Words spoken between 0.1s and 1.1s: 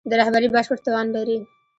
رهبري بشپړ توان